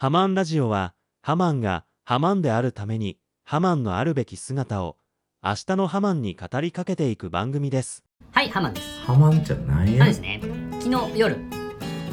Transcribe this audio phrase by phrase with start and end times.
[0.00, 4.96] ハマンラジオは、ハマンがハマンであるために、ハマンのあるべき姿を、
[5.42, 8.04] 明日のハマンに語りかけていく番組です。
[8.30, 9.00] はい、ハマンです。
[9.00, 10.40] ハマンじゃないやそうですね、
[10.80, 11.36] 昨日夜、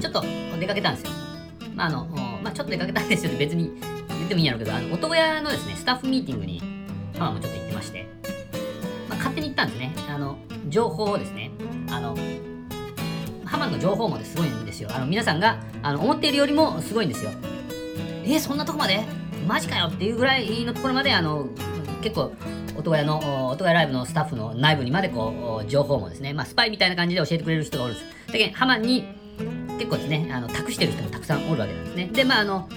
[0.02, 0.24] ちょっと
[0.60, 1.12] 出かけたんですよ。
[1.76, 2.08] まあ、あの、お
[2.42, 3.71] まあ、ちょっと出かけたんですよって別に
[4.10, 6.60] 言ってもいいんやろうけど、あの、音小屋のですね、スタッフミーティングに、
[7.20, 8.08] ハマンもちょっと行ってまして、
[9.08, 9.94] まあ、勝手に行ったんですね。
[10.10, 10.40] あの、
[10.70, 11.52] 情報をですね、
[11.92, 12.17] あの、
[13.46, 14.90] ハマンの情報もすごいんですよ。
[14.92, 17.30] あの、皆さんが、あの、思っているよりもすごいんですよ。
[18.26, 19.03] えー、そんなとこまで？
[19.48, 21.47] マジかよっていうぐらいのところまで、あの、
[22.02, 22.33] 結構、
[22.75, 28.07] 音小屋の、お音小屋ライブのスタッフの内部にまでこう、情報もですね、まあ、スパイみたいな感じで教えてくれる人がおるんです。
[28.27, 29.05] だけど、ハマに
[29.77, 32.09] 結構ですね、あの、託してる人もたくさんおるわけなんですね。
[32.11, 32.67] で、まあ、あの、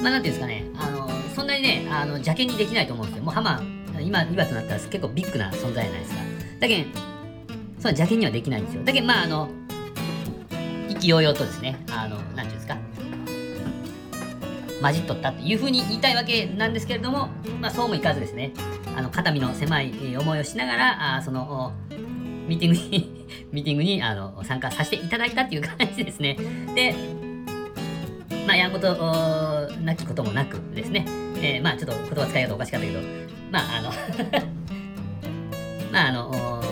[0.00, 3.24] まあ、なんていうんですかね、あの、そんなにね、あの、邪険にできないと思うんですよ。
[3.24, 6.20] もうハマン、今、今となったら結構ビッグな存在じゃないですか。
[6.60, 6.90] だけど、
[7.80, 8.84] その邪険にはできないんですよ。
[8.84, 9.48] だけど、まあ、あの、
[10.88, 12.76] 意気揚々とですね、あの、なんていうんですか、
[14.84, 18.52] 混じっとったっていうふうに言いたいわけなんですけれども、まあ、そうもいかずですね、
[18.94, 21.72] あの肩身の狭い思いをしながら、あその
[22.46, 26.36] ミーティングに ミーティングにあの参加させていただいたっていう感じですね。
[26.74, 26.94] で、
[28.46, 33.00] まあ、やんことなきこともなくですね、えーまあ、ちょっと言葉使い方おかしかったけど、
[33.50, 33.90] まあ、あの
[35.90, 36.62] まあ、あの、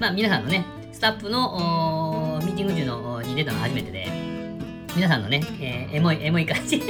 [0.00, 4.08] まあ、皆さんのね、スタッフのおミーティング中のに出たのは初めてで、
[4.96, 6.82] 皆さんのね、えーエモい、エモい感じ、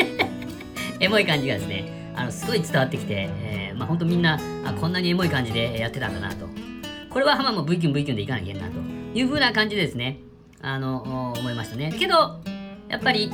[1.01, 6.49] エモい感じがですね、あの、すごい伝わってきて、えーまあ、本当みんな、あ、こんなにエモい感じでやってたんだなと。
[7.11, 8.79] これは浜も V キュン V キュンでいかなきゃいけんなと
[9.15, 10.21] いう風な感じでですね、
[10.61, 11.95] あの、思いましたね。
[11.99, 12.41] けど、
[12.89, 13.31] やっぱり、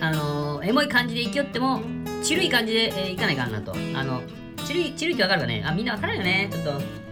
[0.00, 1.80] あの、エモい感じで生きよっても、
[2.22, 3.74] チルい感じで、えいかないかなと。
[3.94, 4.22] あの、
[4.64, 6.48] チルい、チルいってわかるかねあ、みんなわからんよね。
[6.50, 7.04] ちょっと、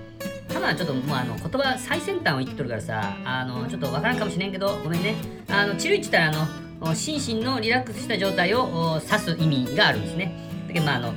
[0.53, 5.15] ただちょっともうあの言葉最先端を言っとるからさあのちょっとわからんかもしれんけどごめんね
[5.49, 10.35] あのチルいって言ったらあの心身のリラックスした状態を指す意味があるんですね。
[10.69, 11.15] だけどまああの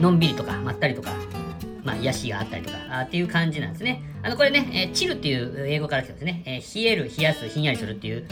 [0.00, 1.12] のんびりとかまったりとか
[1.84, 4.02] まあ癒しがあったりとかあっていう感じなんですね。
[4.22, 8.26] あのこれね、えーチルっていう英語から来てますね、えー冷える冷やすひんやりするっていう。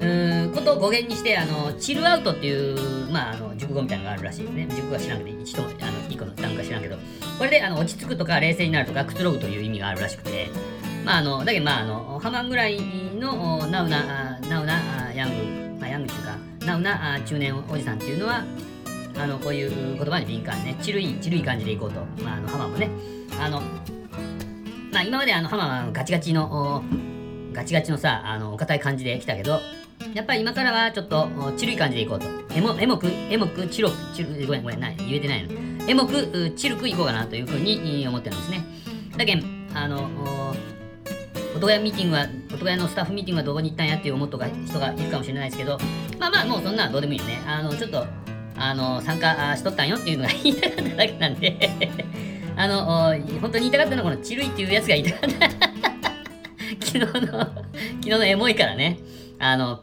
[0.00, 4.68] うんことを語源にしてあのチルアウトっていう、まあ、あの熟語みたいなのがあるらしいですね。
[4.70, 6.96] 熟語は知らんけど一ともあの一個の単語か知らんけど。
[7.36, 10.50] これであの落ち着くとか冷静になるとかくつろぐという意味があるらしくて。
[11.04, 12.78] まああのだけどまああのハマンぐらい
[13.18, 18.44] のおナウなあナウなあヤング、まあ、ヤングっていうかナウなあ中年おじさんっていうのは
[19.16, 22.90] あのこういう言葉に敏感ねチルいチルい感じでいこうと、まあ、あのハマンもね
[23.40, 23.60] あの
[24.92, 26.84] まあ今まであのハマはガチガチの
[27.52, 29.60] ガチガチのさあのお堅い感じで来たけど
[30.14, 32.26] やっぱり今からはちょっとおチルい感じでいこうと。
[32.54, 35.88] エモエモく、エモく、チロく、チル、ごめんごめん、ない、言えてないの。
[35.88, 38.64] エモく、うチルくいこうかなというふうに思ってるんですね。
[39.16, 40.08] だけん、あの、
[41.58, 45.76] 音屋ミーティングは、音屋のスタッフミーティングはどこに行ったんやっていう思っとか人がいるかもしれないですけど、
[46.18, 47.42] まあまあ、もうそんなどうでもいいよね。
[47.46, 48.06] あの、ちょっと、
[48.56, 51.70] あの、参加しとったんよっていうのが言いたかっただけなんで、
[52.56, 52.84] あの、
[53.40, 55.48] 本当に言いたかったのはこのチルいっていうやつが言いたかった。
[56.86, 57.56] 昨日の、昨
[58.02, 59.00] 日のエモいからね。
[59.40, 59.82] あの、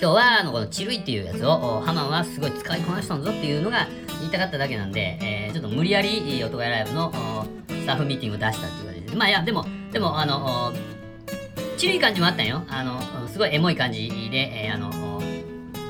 [0.00, 3.86] 今日はあのこのチルイっていうやつをハマンはすごい使いこなしとんぞっていうのが
[4.20, 7.12] 言いたかっただけなんで、えーちょっと無理やり音がライブの
[7.68, 9.16] スタッフミーティングを出したっていう感じです。
[9.16, 10.72] まあいや、でも、でも、あの、お
[11.76, 12.62] チルい感じもあったんよ。
[12.68, 15.20] あの、すごいエモい感じで、えーあの、お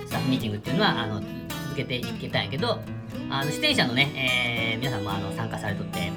[0.06, 1.21] スタッフミーティングっていうのは、あの、
[1.65, 2.81] 続けていけたんやけど、
[3.28, 6.10] あの、出演者のね、えー皆さんもあの参加されとって、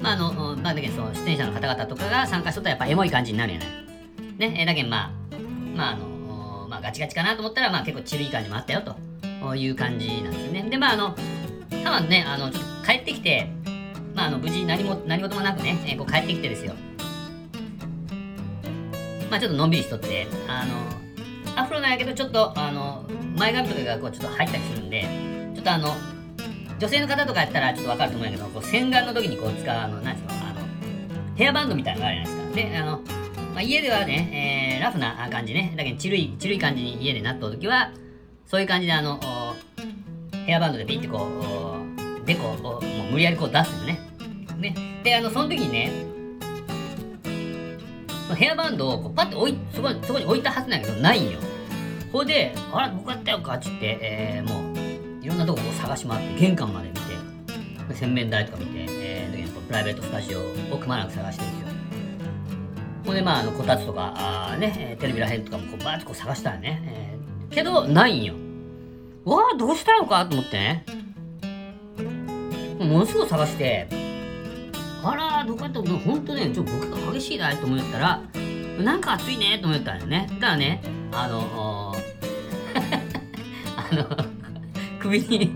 [0.00, 3.66] まああの、おまあだけどその出演者の方々とかが参加しとったらやっぱエモい感じになるよね。
[4.38, 5.10] ね、えーだけどまあ、
[5.74, 10.62] まああの、おまあガチガチかなと思ったら、まあ結構チルい感じもあったよという感じなんですよね。
[10.70, 11.16] で、まああの、
[11.82, 13.50] たまね、あの、ちょっと帰ってきて、
[14.14, 16.74] まああの、無事何も、何事もなくね、えーこう帰ってきてですよ。
[19.30, 23.04] まあちょっとのんびりしとって、あの、アフロなんやけど、ちょっと、あの、
[23.36, 25.06] 前髪とかがこうちょっと入ったりするんで、
[25.54, 25.94] ちょっとあの、
[26.78, 30.60] 女性の方とかやったらちょっとわかると思うんやけど、こう洗顔の時にこう使う、あの、なんていうの、あの、
[31.36, 32.70] ヘアバンドみたいなのがあるじゃないですか。
[32.70, 33.00] で、あの、
[33.54, 37.92] まあ、家ではね、えーラフな感じね、だけど、チルい、チルい感じに家でなっとる時は、
[38.46, 39.18] そういう感じで、あの、
[40.44, 41.26] ヘアバンドでピッてこ
[42.22, 43.98] う、でこをもう無理やりこう出すのね。
[44.58, 44.74] ね。
[45.02, 45.90] で、あの、その時にね、
[48.34, 51.38] ヘアバンドをこうパッて置いそこそこに置いたはずなんやけど、ないんよ。
[52.12, 57.00] ほいで、あら、どこやったよかっつって、えーもう、いろんなとこを探し回って、玄関まで見て、
[57.94, 60.40] 洗面台とか見て、えー、でプライベートスタジオ
[60.74, 61.76] をくまなく探してるんですよ。
[63.06, 66.82] ほんで、まあ、あの、こたつとか、あね、テレビらへんとかもこうバーッとこう探したよね。
[66.86, 67.16] えー
[67.56, 68.34] けど、ないんよ。
[69.24, 70.84] わあ、どうしたのかと思ってね。
[72.78, 73.88] ものすごい探して、
[75.02, 78.22] あらー、どこやったのほんとね、ちょっと僕が激しいなと思ったら、
[78.78, 80.26] なんか暑いねと思ったんだよね。
[80.34, 80.82] だからね、
[81.12, 81.94] あの、
[83.76, 84.04] あの、
[84.98, 85.54] 首に、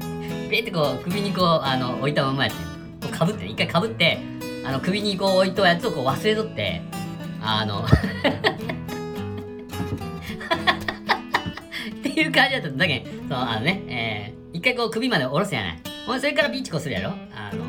[0.51, 2.59] ペってこう、首にこう、あの、置いたままやって、
[3.07, 4.19] こうかぶって、一回かぶって、
[4.65, 6.83] あの、首にこう置いとやつをこう忘れとって、
[7.43, 7.87] あの、 っ
[12.03, 15.79] ていう感じだったんだけど、その、あのね、えー、一回こう首まで下ろすやない。
[16.07, 17.65] ほんそれからビーチこするやろあの、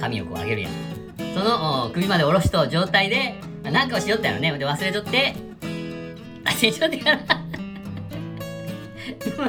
[0.00, 0.93] 髪をこう上げるやん。
[1.34, 4.56] その、首まで下ろしと状態で、なんかをしよったやろね。
[4.58, 5.34] で、忘れとって、
[6.44, 7.18] 忘れちゃってから、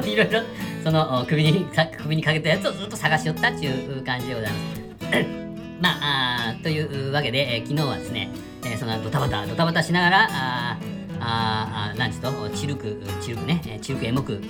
[0.06, 0.42] いろいろ、
[0.84, 1.66] その、首に、
[1.98, 4.62] 首にかけたやつをずっと探しよったっていう感じでございます。
[5.80, 8.30] まあ、あというわけで、えー昨日はですね、
[8.64, 10.78] えーそのドタバタ、ドタバタしながら、あ
[11.20, 14.40] ああなんちゅうと、チルク、チルクね、えーチルクエモくう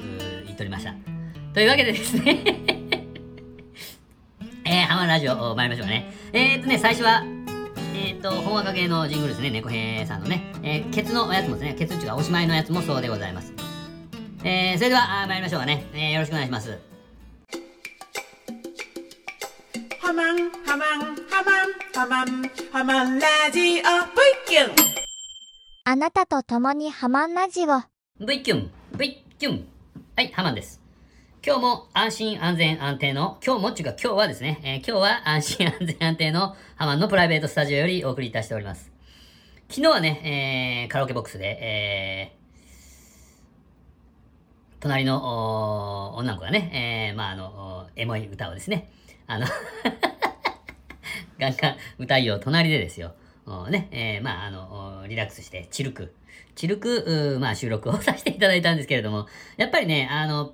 [0.45, 0.95] 言っておりました。
[1.53, 2.43] というわけでですね、
[4.97, 6.11] えー、ハマるラジオ参りましょうかね。
[6.33, 7.23] えー、っとね、最初は、
[7.95, 13.53] えー、っと、本話系のジングルですね、猫兵さんのね、えー、ケツのやつもですね、ケツっていうかおしまいのやつもそうでございます。
[14.43, 15.85] えー、それでは、あー参りましょうかね。
[15.93, 16.79] えー、よろしくお願いします。
[20.01, 23.83] ハマン、ハマン、ハマン、ハマン、ハマンラジオ、ブイ
[24.47, 24.71] キュン
[25.85, 27.83] あなたと共にハマンラジオ。
[28.25, 29.67] V キュン V キュン
[30.17, 30.86] はい、ハマンです。
[31.47, 38.91] 今日も安心安全安定の、今日もっていうか今日はですね、えー今日は安心安全安定のハマンのプライベートスタジオよりお送りいたしております。
[39.69, 42.37] 昨日はね、えーカラオケボックスで、えー
[44.81, 48.91] 隣の女の子がね、えーまああの、エモい歌をですね、
[49.29, 49.47] あの、
[51.39, 53.15] ガンガン歌いよう隣でですよ。
[53.71, 56.13] ね、えーまあ、あの、リラックスして、チルク、
[56.57, 60.53] チルク、まあ、収録をさせていただいたんですけれども、やっぱりね、あの、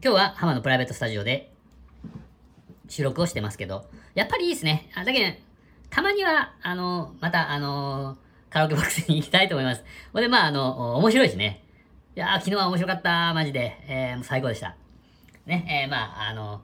[0.00, 1.52] 今日は浜のプライベートスタジオで
[2.88, 3.84] 収録をしてますけど、
[4.14, 4.88] やっぱりいいですね。
[4.94, 5.42] あだけど、ね、
[5.90, 8.16] たまには、あの、また、あの、
[8.48, 9.82] カラオケボックスに行きたいと思います。
[10.12, 11.64] ほんで、まあ、あの、面白いしね。
[12.14, 13.76] いや、昨日は面白かった、マジで。
[13.88, 14.76] えー、もう最高でした。
[15.46, 16.62] ね、えー、まあ、あの、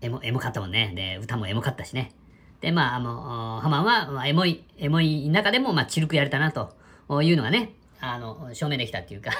[0.00, 0.94] エモ、エモかったもんね。
[0.96, 2.12] で、歌もエモかったしね。
[2.62, 6.72] で、まあ、あの、ハマンは、エモい、エモい中でも、まあ、チルクやれたな、と
[7.20, 9.32] いうのがね、あの、証明できたっていうか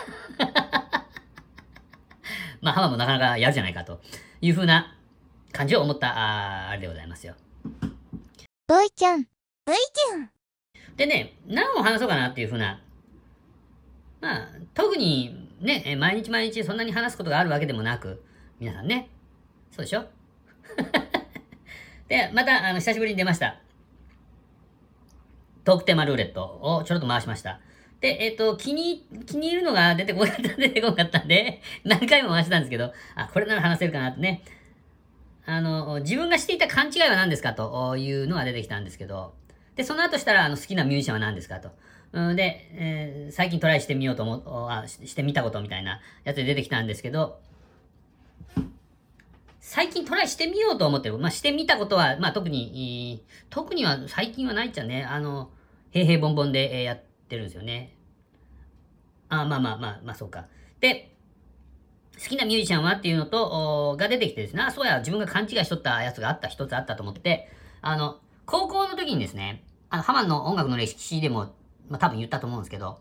[2.61, 4.01] まあ、ハマンもなかなかやるじゃないか、と
[4.41, 4.97] いうふうな
[5.53, 7.35] 感じを思った、あーあれでございますよ。
[8.69, 9.21] V キュン。
[9.23, 9.27] V
[9.67, 10.31] キュン。
[10.97, 12.81] でね、何を話そうかなっていうふうな、
[14.21, 18.23] まあ、特にね、え毎日毎日そんなに話すことがあるわけでもなく、
[18.59, 19.09] 皆さんね、
[19.71, 20.05] そうでしょ？
[22.09, 23.57] で、また、あの、久しぶりに出ました。
[25.65, 27.61] トークテーマルーレットをちょろっと回しました。
[28.01, 34.43] で、えっ、と、気に、気に入るのが出てこなかった、 出てこなかったんで、何回も回したんですけど、あ、これなら話せるかなってね。
[35.45, 39.35] あの、自分がしていた勘違いは何ですかというのが出てきたんですけど、
[39.77, 41.71] で、その後したら、あの、好きなミュージシャンは何ですかと。
[42.13, 47.41] うん、で、えー最近トライしてみようと思う、あししてみたことみたいなやつで出てきたんですけど、
[49.61, 51.19] 最近トライしてみようと思ってる。
[51.19, 55.51] まあ、してみたことは、まあ、特に、特には最近はないっちゃね、あの、
[55.91, 57.97] 平々凡々で、えやっててるんですよね。
[59.31, 60.47] あ、まあまあまあ、まあそうか。
[60.81, 61.17] で、
[62.23, 67.49] 好きなミュージシャンはっていうのと、が出てきてですね、あ、そうや、自分が勘違いしとったやつがあった、一つあったと思って、
[67.81, 71.55] あの、高校の時にですね、あの、ハマンの音楽の歴史でも、
[71.89, 73.01] まあ多分言ったと思うんですけど、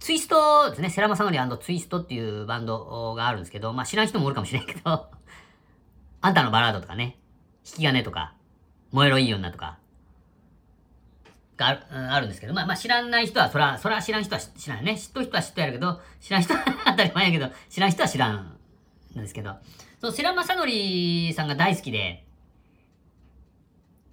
[0.00, 4.80] ツイストですね、セラマサノリツイストっていうバンドがあるんですけど、まあ知らん人もおるかもしれんけど、
[6.20, 7.18] あんたのバラードとかね、
[7.64, 8.34] 引き金とか、
[8.92, 9.78] 燃えろいい女とか、
[11.58, 14.96] があるんですけど、まあまあ知らない人は、そら、そら知らん人は知らんね。
[14.96, 18.58] 知っとる人は知っとるけど、知らん人は 当たり前やけど、知らん人は知らん
[19.18, 19.56] んですけど、
[20.00, 22.24] そのセラマサノリさんが大好きで、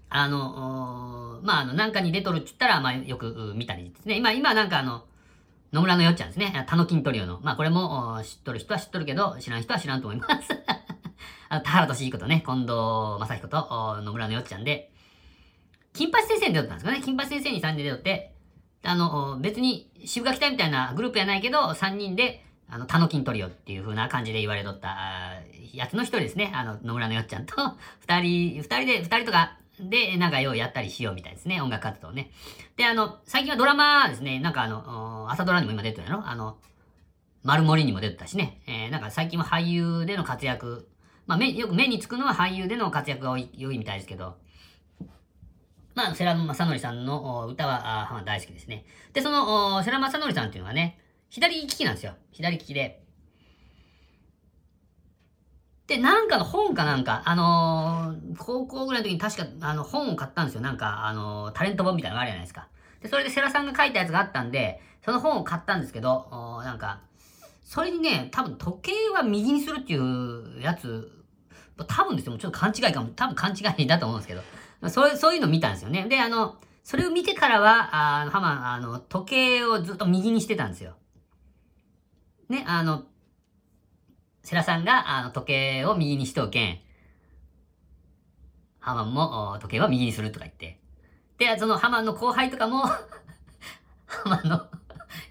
[0.09, 4.17] あの、まあ、あの、なんかに出とるって言ったら、まあ、よく見たりですね。
[4.17, 5.03] 今、今なんかあの、
[5.73, 6.65] 野村のよっちゃんですね。
[6.67, 7.39] タノキントリオの。
[7.43, 10.49] まあ、これも知っとる人は知っとるけど、知らん人は知らんと思います。
[11.49, 12.73] あの、田原俊彦とね、近藤
[13.19, 14.91] 正彦と野村のよっちゃんで、
[15.95, 17.01] 金八先生に出とったんですかね。
[17.03, 18.35] 金八先生に3人で出とって、
[18.83, 26.51] あの、別に渋垣隊みたいなグループやないけど、3人で、あの、タノキントリオっていう風な感じで言われとったあーやつの一人ですね。
[26.53, 27.55] あの、野村のよっちゃんと、
[28.01, 31.61] 二人、二人で、二人とかで、なんかようやったりしようみたいですね。
[31.61, 32.31] 音楽活動ね。
[32.75, 34.39] で、あの、最近はドラマですね。
[34.39, 36.57] なんかあの、朝ドラにも今出てるやろあの、
[37.43, 38.61] 丸森にも出てたしね。
[38.67, 40.89] えー、なんか最近は俳優での活躍。
[41.27, 44.37] まあ、よく目につくのは俳優での活躍が多い良いみたいですけど。
[45.95, 48.85] まあ、世良正則さんの歌は、大好きですね。
[49.13, 50.99] で、その、世良正則さんっていうのはね、
[51.29, 52.15] 左利きなんですよ。
[52.31, 53.01] 左利きで。
[55.87, 60.61] で、なんかの本かなんか、あのー高校ぐらいの時に確か、あの、本を買ったんですよ。
[60.61, 62.67] なんか、あのータレント本みたいなのがあるじゃないですか。
[63.01, 67.01] で、それで世良さんが書いたやつがあったんで、その本を買ったんですけど、おなんか、
[67.63, 71.11] それにね、多分時計は右にするっていうやつ、
[71.87, 74.41] 多分ですよ、もうちょっと勘違いかも、多分勘違いだと思うんですけど、
[74.89, 76.07] そういう、そういうの見たんですよね。
[76.07, 80.93] で、あの、それを見てからは、あハマン、あの、時計をずっと右にしてたんですよ。
[82.49, 83.03] ね、あの、
[84.43, 86.79] セラさんが、あの、時計を右にしておけん、
[88.79, 90.79] ハマンも時計は右にするとか言って。
[91.39, 92.85] で、そのハマンの後輩とかも
[94.05, 94.67] ハマンの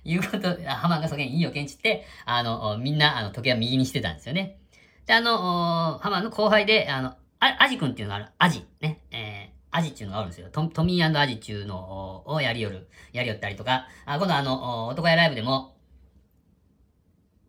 [0.05, 4.59] 言うこと、ハマンがそげんいいよけんちって、あの、みんな、あの、時計は右にしてたんですよね。
[5.07, 8.33] で、あの、ハマンの後輩で、あの、あアジ君っていうのがある。
[8.39, 8.67] アジ。
[8.81, 9.03] ね。
[9.11, 9.44] えー、
[9.77, 10.49] アジっていうのがあるんですよ。
[10.53, 15.75] トトミーアジっていうのをやりよる、やりよったりとか、あ今度あの、男屋ライブでも、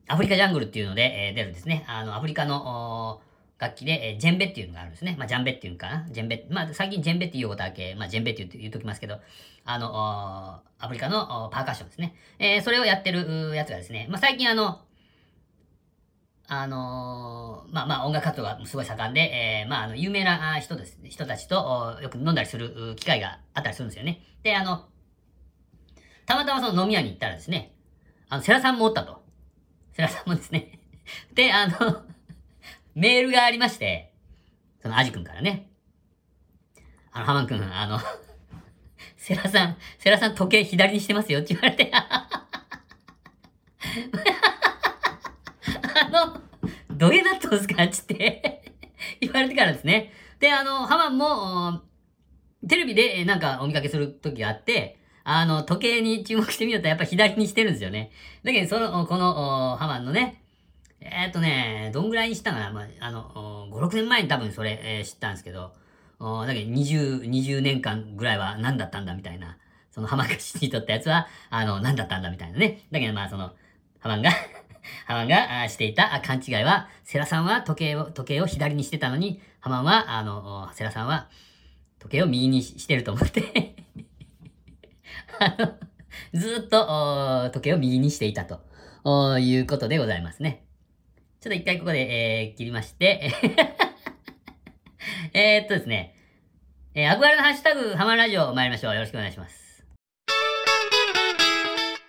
[0.08, 1.86] アフリカジャングルっていうので、えー、出るんですね。
[1.88, 3.22] あの、アフリカの、
[3.58, 5.16] 楽器で、えー、ジェンベっていうのがあるんですね。
[5.18, 6.06] まあ、ジャンベっていうのかな？
[6.10, 6.46] ジェンベ。
[6.50, 9.20] まあ、最近ジェンベっていうことだけ、まあ、ジェンベって言う言うときますけど、
[9.64, 9.92] あの、
[10.78, 12.16] アフリカのパーカッションですね。
[12.38, 14.82] えー、それをやってるやつがですね、まあ、最近あの、
[16.48, 24.22] あのー、まあまあ音楽活動がすごい盛んで、えー、まああの、有名な人です、人たちとよく飲んだりする機会があったりするんですよね。
[24.44, 24.86] で、あの、
[26.26, 27.76] たまたまその飲み屋に行ったらですね、
[28.30, 29.24] あの、セラさんもおったと。
[29.94, 30.80] セラさんもですね。
[31.34, 32.04] で、あの
[32.94, 34.14] メールがありまして、
[34.82, 35.70] そのアジ君からね。
[37.12, 38.00] あの、ハマン君、あの
[39.18, 41.92] セラさん、セラさん時計左にしてますよって言われて
[46.16, 46.42] の、
[46.90, 48.64] どげなっとすかつって
[49.22, 50.12] 言われてからですね。
[50.40, 51.82] で、あの、ハマンも、
[52.68, 58.12] テレビでなんかお見かけする時があって、あの、時計に注目してみようとやっぱ左にしてるんですよね。
[58.44, 60.42] だけど、その、この、ハマンのね、
[61.02, 65.74] えー、っとね、どんぐらいにしたかなまあ、あの、5、6年前に多分それ、えー、知ったんですけど、
[66.20, 69.58] だけど20、20年間ぐらいは何だったんだみたいな、
[69.92, 72.88] そのハマンがにとったやつは、あの、何だったんだみたいなね。
[72.92, 73.52] だけどまあ、その、
[74.00, 74.32] ハマンが
[75.06, 81.30] ハマンがしていた勘違いは、セラさんは時計を、時計を左にしてたのに、ハマンは、あの、セラさんは
[82.00, 83.76] 時計を右にしてると思って
[85.40, 85.74] あの、
[86.34, 90.66] ずっと時計を右にしていたということでございますね。
[91.42, 93.32] ちょっと一回ここで、えー、切りまして、
[95.34, 96.16] えっとですね、
[96.94, 98.94] えー、憧れのハッシュタグ、ハマンラジオ参りましょう。
[98.94, 99.86] よろしくお願いします。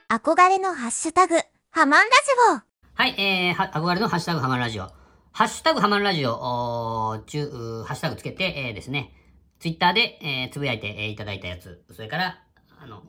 [0.09, 1.37] 憧れのハッシュタグ、
[1.71, 2.15] ハマンラジ
[2.55, 2.63] オ。
[2.95, 4.85] はい、えー、は、憧れのハッシュタグ、ハマンラジオ。
[5.33, 9.13] ハッシュタグ、ハマンラジオ、お中、ハッシュタグつけて、えー、ですね、
[9.59, 12.43] ツイッターで、えー、つぶやいて、えー、いただいたやつ、それから、
[12.81, 13.03] あの、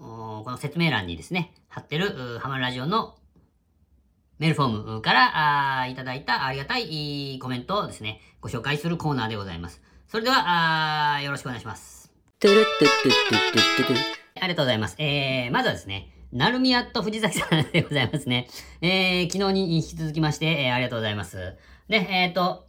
[0.43, 3.15] この説明欄にですね、貼ってる、ハマンラジオの
[4.39, 9.81] メールフォームからあいただいたありがたいコメントをですね、ご紹介するコーナーでございます。
[10.09, 12.11] それでは、あよろしくお願いします。
[12.39, 13.97] トゥルットゥットゥットゥットゥットゥ
[14.41, 14.95] ありがとうございます。
[14.99, 18.47] えー、まずはですね、なるみやっと藤崎さんでございますね。
[18.81, 21.55] えー、昨日に引き続きまして、えー、ありがとうございます。
[21.87, 22.67] で、えっ、ー、と、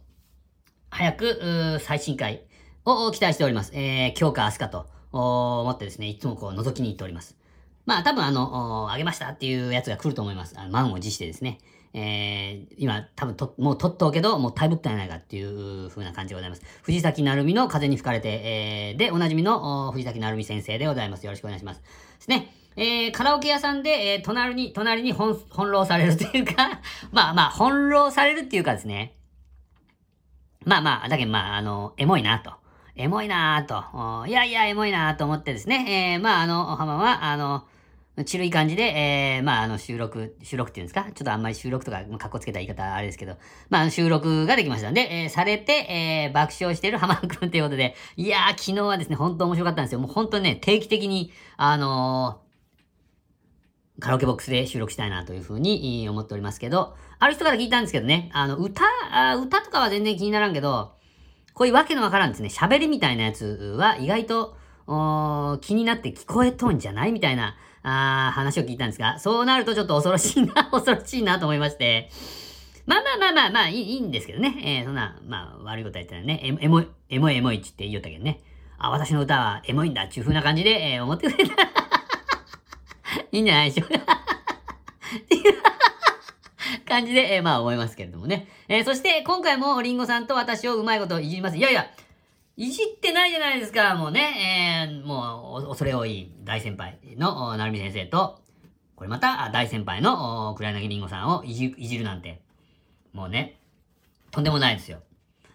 [0.89, 2.43] 早く、最新回
[2.85, 3.71] を期待しております。
[3.75, 7.35] えー、今日か明日かと思ってですね、いつもこう覗きに行っております。
[7.85, 10.57] まあ多分あの、あげましたっていうやつが来ると思います。
[10.57, 11.59] あの満を持してですね。
[11.93, 16.61] えー、今多分と、もう取っとうけど、もうタイブったんやないかっていう風な感じでございます。
[16.83, 21.25] 藤崎成美の風に吹かれて、えー、で、おなじみの藤崎成美先生でございます。
[21.25, 21.81] よろしくお願いします。
[21.81, 21.87] で
[22.21, 22.58] すね。
[22.75, 25.35] えー、カラオケ屋さんで、えー、隣に、隣に翻
[25.71, 26.79] 弄されるというか
[27.11, 29.15] まあ まあ、翻弄されるっていうかですね。
[30.65, 32.53] まあまあ、だけどまあ、あの、エモいなと。
[32.95, 34.25] エモいなと。
[34.27, 36.15] いやいや、エモいなと思ってですね。
[36.15, 37.65] えー、まあ、あの、浜は、あの、
[38.25, 41.03] ちるい感じで、えー、まあ、あの、収録、収録っていうんですか？
[41.03, 43.37] ちょっとあんまり収録とか、かっこつけた言い方あれですけど、
[43.69, 49.99] まあ、収録ができましたんで、えー、されて、えー、爆笑してる浜くんということで、いやー、昨日はですね、本当面白かったんですよ。
[49.99, 52.48] もう本当ね、定期的に、あのー、
[53.99, 58.83] カラオケボックスで収録したいなというふうに思っておりますけど、ある人から聞いたんですけどね、あの、歌、
[59.41, 60.93] 歌とかは全然気にならんけど、
[61.53, 63.45] こういうわけのわからんですね、喋りみたいなやつ
[63.77, 64.57] は意外と、
[65.61, 72.09] 気になって聞こえとんじゃないみたいな、あ話を聞いたんですが、そうなるとちょっと恐ろしいな、 恐ろしいなと思いまして、
[72.85, 74.55] まあまあまあまあまあいいいいんですけどね。
[74.63, 78.41] えー、そんな、まあ悪いこと言ったらね、エモい、エモいエモいって言って言ったけどね。
[78.79, 81.78] あ、私の歌はエモいんだっていう風な感じで、えー、思ってくれた
[83.31, 84.13] いいんじゃないでしょうか
[85.17, 85.53] っていう
[86.85, 88.47] 感じで、えー、まあ思いますけれどもね。
[88.67, 91.57] えー、そして今回もリンゴさんと私をうまいこといじります。
[91.57, 91.87] いやいや、
[92.57, 94.87] いじってないじゃないですか、もうね。
[94.89, 98.41] えー、もう、恐れ多い大先輩の、なるみ先生と、
[98.95, 102.41] これまた大先輩の黒柳りんごさんをいじいじるなんて、
[103.13, 103.61] もうね、
[104.31, 104.99] とんでもないですよ。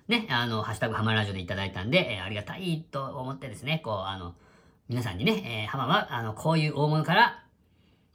[0.08, 4.34] ね、あの、ハッシュタグハマラジオでいただいたんで、えー、ありがたいと思ってですね、こう、あの、
[4.88, 7.43] 皆さんにね、えー、ハマは、あの、こういう大物から、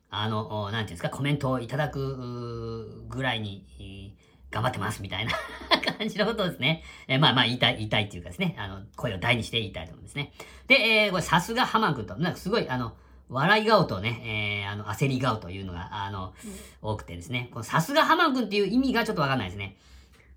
[0.10, 4.16] あの、おなんていうんですか、コメントをいただくぐらいに、
[4.52, 5.32] 頑張ってますみたいな
[5.98, 10.34] 感じのことをですね、えーまあまあ言いたい、言いたいっていうかですね、あの、声を大にして言いたいと思うんですね。
[10.68, 12.96] で、えーこれさすがハマン君と、なんかすごい、あの、
[13.30, 16.34] 笑い顔とね、えーあの、焦り顔というのが、あの、
[16.82, 19.78] 多くてですね、このさすがハマン君っていう意味がちょっとわかんないですね。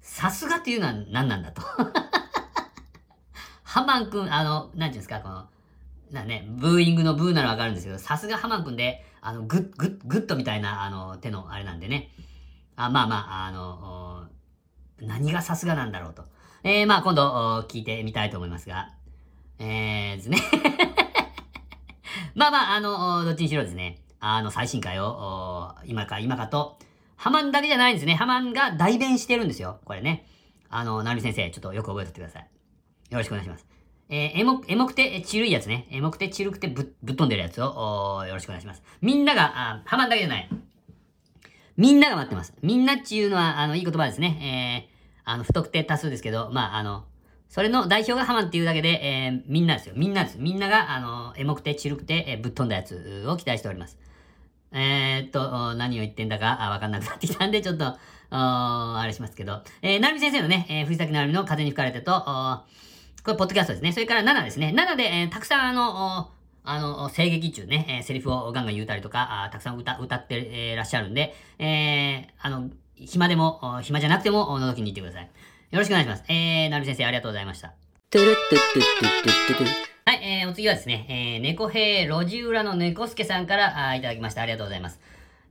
[0.03, 1.63] さすがっていうのは何なんだと。
[3.63, 5.49] ハマン君、あの、なんていうんですか、この、
[6.11, 12.11] なね、ブーイングのブーならわかるんですけど、さすがハマン君で、あの、グッ、グッ、グッドみたいな、あの、手のあれなんでね。
[12.75, 14.27] あまあまあ、あの、
[15.01, 16.25] 何がさすがなんだろうと。
[16.65, 18.91] えー、まあ今度、聞いてみたいと思いますが、
[19.61, 20.39] えーですね。
[22.35, 26.79] まあまあ、あの、どっちにしろですね、あの、最新回を、今か今かと、
[27.17, 28.17] ハマンだけじゃないんですね。
[28.17, 29.79] ハマンが代弁してるんですよ。
[29.85, 30.27] これね。
[30.69, 32.49] あの、なるみ先生、ちょっとよく覚えておいてください。
[33.11, 33.67] よろしくお願いします。
[34.15, 35.89] えー、エモ、エモくて、ちるいやつね。
[35.91, 38.83] エモくて、ちるくてぶ、ぶっ飛んでるやつを、よろしくお願いします。
[39.01, 40.51] みんなが、あ、ハマンだけじゃない。
[41.79, 42.53] みんなが待ってます。
[42.61, 44.87] みんなっていうのは、あの、いい言葉ですね。
[44.87, 47.07] えー、あの、不特定多数ですけど、まあ、あの、
[47.49, 49.95] それの代表がハマンっていうだけで、えー、みんなですよ。
[49.97, 50.37] みんなです。
[50.39, 53.99] みんなが、あの、エモくて、ちるくて、えーぶっ飛んだやつを期待しております。
[54.73, 57.97] えー、っと、何を言ってんだかあわかんなくなってきたんで、ちょっと、
[58.29, 62.13] あれしますけど、えー、なるみ先生のね、えー、藤崎なるみの風に吹かれてと、
[63.25, 63.93] これ、ポッドキャストですね。
[63.93, 64.73] それから7ですね。
[64.75, 66.31] 7で、えーたくさん、あの、
[66.65, 75.23] あの、声劇中ね、えーセリフをガンガン言うたりとか、あたくさん歌、歌って、えーらっしゃるんで、えーあの、暇でも、暇じゃなくても、覗きに行ってください。
[75.71, 76.25] よろしくお願いします。
[76.29, 77.73] えー、なる先生、ありがとうございました。
[80.05, 84.43] はい、えー、お次はですね、えー、猫兵路地裏の猫助さんからあいただきました。
[84.43, 85.01] ありがとうございます。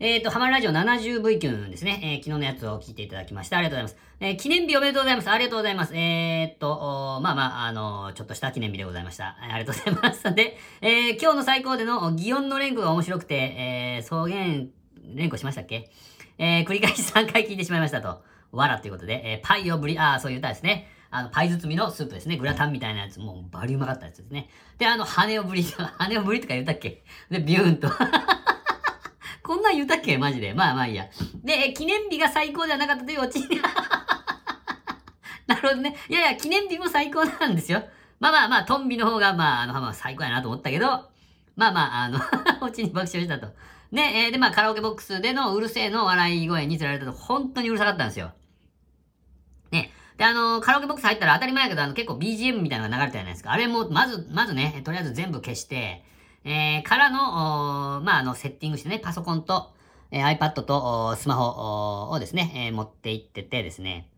[0.04, 2.00] えっ、ー、と、ハマるラジオ 70V キュンですね。
[2.02, 3.60] えー昨日のやつを聞いていただきました。
[3.60, 4.16] ありがとうございます。
[4.20, 5.30] えー記念日おめでとうございます。
[5.30, 5.96] ありがとうございます。
[5.96, 9.38] え、っと、まあまあ、あのちょっとした記念日でございました。
[9.40, 10.34] ありがとうございます。
[10.34, 14.64] で、え今日の最高での擬音の連呼が面白くて、え、草原
[15.14, 15.92] 連呼しましたっけ？
[16.40, 18.24] え繰り返し3回聞いてしまいましたと。
[18.52, 20.88] わらということで、えパイをぶり、あーそういう歌ですね。
[21.12, 22.38] あの、パイ包みのスープですね。
[22.38, 24.50] グラタンみたいなやつ、もうバリうまかったやつですね。
[24.80, 25.62] で、あの、羽をぶり、
[26.00, 27.04] 羽をぶりとか言ったっけ？
[27.30, 27.88] で、ビューンと。
[29.52, 30.18] こんなん言ったっけ？
[30.18, 30.54] マジで。
[30.54, 31.10] まあまあいいや。
[31.44, 33.48] で、記念日が最高ではなかったというオチに。
[35.46, 35.94] なるほどね。
[36.08, 37.84] いやいや、記念日も最高なんですよ。
[38.22, 40.88] まあまあまあ、トンビの方が、まあ、あの、まあ最高やなと思ったけど、
[41.58, 42.22] まあまあ、あの、
[42.66, 43.48] オチに爆笑したと。
[43.92, 48.32] で、えーで、まあ、カラオケボックスでのうるせえの笑い声につられたと、本当にうるさかったんですよ。
[49.72, 49.92] ね。
[50.16, 53.52] で、あの、カラオケボックス入ったら当たり前やけど、あの、結構 BGM みたいなのが流れたじゃないですか。
[53.52, 56.06] あれも、まず、まずね、とりあえず全部消して、
[56.44, 59.72] えー、からの、まあ、あの、セッティングしてね、パソコンと、
[60.10, 64.10] えー iPad とスマホをですね、えー持って行っててですね。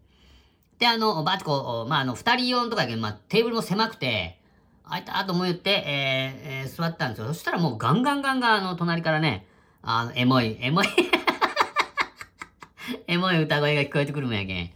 [0.79, 4.39] で、あの、バーッとこう、まあ、あの、二人用とかやけど、まあ、テーブルも狭くて、
[4.85, 7.27] あいたと思って、えーえー座ったんですよ。
[7.27, 9.45] そしたらもうガンガンガンガン、あの、隣からね、
[9.81, 10.87] あの、エモい、エモい、
[13.07, 14.71] エモい歌声が聞こえてくるもんやけん。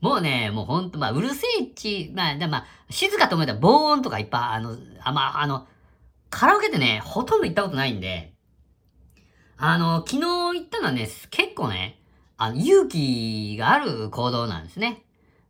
[0.00, 5.66] もうね、もうほんと、まあ、うるせえっち、まあ、でまあ、静かと思ったら防音とかいっぱい、あの、あ、まあ、あの、
[6.34, 8.34] カラオケってね、ほとんど行ったことないんで、
[9.56, 12.00] あの、昨日行ったのはね、結構ね、
[12.36, 15.04] あの、勇気がある行動なんですね。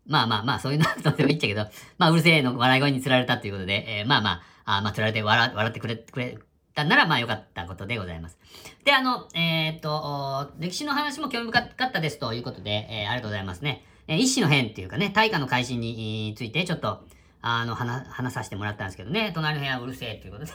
[0.06, 1.66] まあまあまあ、そういうのはとてもいいっちゃけど、
[1.96, 4.30] まあ、うるせえの笑い声につられたということで、えーまあま
[4.66, 6.38] あ、あまあ、つられて笑笑ってくれ、くれ
[6.74, 8.38] たなら、まあ、よかったことでございます。
[8.84, 13.86] で、あの、えーっと、歴史の話も興味深かったですということで、えーありがとうございますね。
[14.06, 17.06] えー一種の変っていうかね、大化の改新について、ちょっと、
[17.46, 20.52] あの、話、話させてもらったんですけどね、隣の部屋うるせえということで。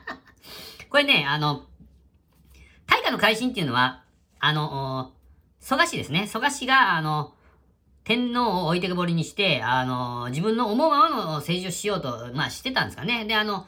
[0.88, 1.66] これね、あの、
[2.86, 4.02] 大化の改新っていうのは、
[4.38, 5.12] あの、
[5.60, 6.26] 蘇我氏ですね。
[6.26, 7.34] 蘇我氏が、あの、
[8.04, 13.26] 天皇を置いてけぼりにして、あの、自分の思うままの政治をしようと、まあ、してたんですかね。
[13.26, 13.66] で、あの、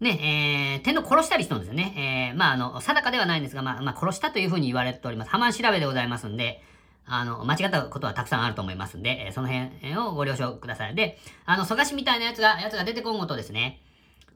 [0.00, 2.30] ね、えー、天皇殺したりしたんですよね。
[2.32, 5.30] えー、まあ、あの、定かではないんですが、まあ、まあ、殺したというふうに言われております。
[5.30, 6.62] ハマン調べでございますんで、
[7.06, 10.94] あの、間違ったことはたくさんあると思いますんで、えその辺をご了承ください。
[10.94, 13.80] で、あの、蘇我氏みたいなやつが、やつが出てこんごとですね、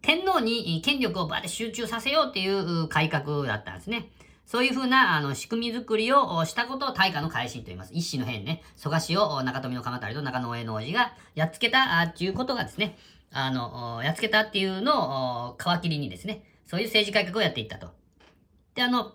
[0.02, 4.10] 天皇に権力をバーって集中させようっていう改革だったんですね。
[4.46, 7.92] そういうふうな、あの、仕組み作りをしたことを大化の改新と言います。
[7.94, 8.62] 一種の変ね。
[8.76, 12.98] 蘇我氏を中富の鎌足と中野上の王子がやっつけた、あっていうことがですね、
[13.32, 17.90] あの、やっつけたっていうのを皮切りにですね、そういう政治改革をやっていったと。
[18.74, 19.12] で、あの、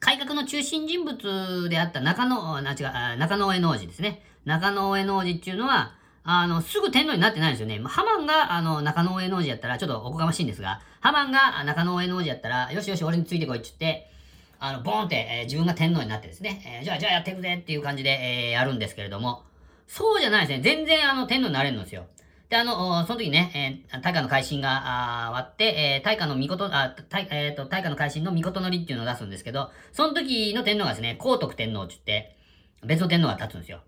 [0.00, 4.22] 改革の中心人物であった中野、あ違う、中野上の王子ですね。
[4.46, 5.92] 中野上の王子っていうのは、
[6.24, 7.78] あの、すぐ天皇になってないんですよね。
[7.78, 14.10] まあハマンが、あの、中野上の王子やったら、ちょっとおこがましいんですが、ハマンが中野上の王子やったら、よしよし、俺についてこいって言って、
[14.58, 19.42] あの、ボーンって、えー自分が天皇になってですね、えーじゃあ、じゃあやっていくぜっていう感じで、えーやるんですけれども、
[19.86, 20.62] そうじゃないですね。
[20.62, 22.06] 全然、あの、天皇になれるんですよ。
[22.50, 32.36] で、あの、その時ね、えー、大化の改新が、終わって、えー、大化の御事、あ、大、えっ、と、大化の改新の御事のりっていうのを出すんですけど、その時の天皇がですね、皇徳天皇って言って、
[32.84, 33.82] 別の天皇が立つんですよ。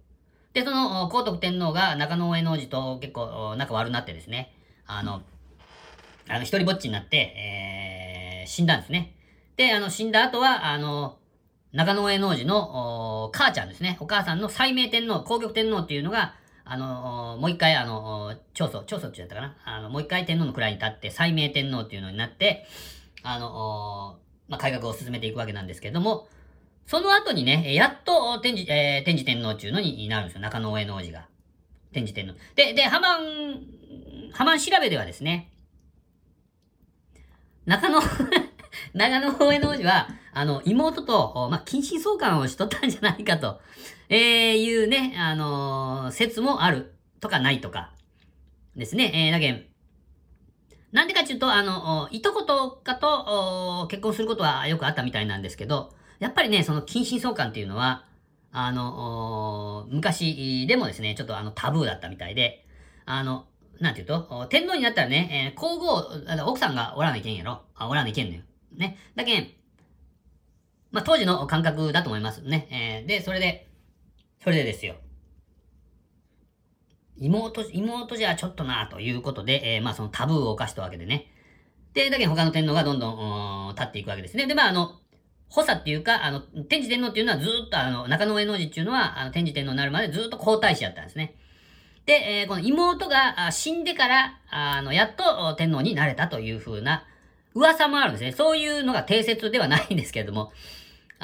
[0.52, 4.54] で、その、皇徳天皇が中野上皇子と結構仲悪くなってですね、
[4.86, 5.22] あの、
[6.28, 9.16] あの、一人ぼっちになって、えー、死んだんですね。
[9.56, 11.18] で、あの、死んだ後は、あの、
[11.72, 13.96] 中野上皇子の、母ちゃんですね。
[13.98, 19.56] お母さんの最明天皇、皇極天皇っていうのが、あの、もう一回、あの、長祖、長祖って言ったかな？
[19.64, 22.66] あの、もう一回天皇の位に立って、最明天皇っていうのになって、
[23.22, 26.28] あの、まあ、改革を進めていくわけなんですけれども、
[26.86, 30.40] その後にね、やっと天智、えー、天智天皇っていうのになるんですよ。
[30.40, 31.26] 中野上皇子が。
[31.92, 32.34] 天智天皇。
[32.54, 33.60] で、で、ハマン、
[34.32, 35.52] ハマン調べではですね、
[37.64, 38.00] 中野、
[38.94, 43.60] 長野上皇子は、あの、妹と、まあ、近親相関をしとったんじゃないかと、
[44.08, 47.92] えー、いうね、あのー説もあるとかないとか、
[48.76, 49.12] ですね。
[49.14, 49.64] えー、だけん、
[50.92, 58.04] なんでかっていうと、あの、いとことかと結婚することはよくあったみたいなんですけど、やっぱりね、その近親相関っていうのは、
[58.50, 62.66] あの、昔でもですね、ちょっとあのタブーだったみたいで、
[63.04, 63.46] あの、
[63.80, 66.04] なんていうと、天皇になったらね、えー皇后、
[66.46, 67.62] 奥さんがおらないけんやろ。
[67.74, 68.42] あ、おらないけんのよ。
[68.74, 68.98] ね。
[69.16, 69.48] だけん、
[70.92, 72.68] まあ、当時の感覚だと思いますね。
[72.70, 73.68] えーで、それで、
[74.44, 74.96] それでですよ。
[77.16, 81.26] 妹、妹じゃちょっとなということで、えーまあそのタブーを犯したわけでね。
[81.94, 84.46] で、だけど他の天皇がどんどん、うーん立っていくわけですね。
[84.46, 85.00] で、まああの、
[85.48, 91.36] 補佐っていうか、あの、天智天皇っていうのはずっとあの、中野上皇子っていうのは、あの、天智天皇になるまでずっと皇太子やったんですね。
[92.06, 97.04] で、えーこの妹が死んでから、あの、やっと天皇になれたという風な
[97.54, 98.32] 噂もあるんですね。
[98.32, 100.52] そういうのが定説ではないんですけれども、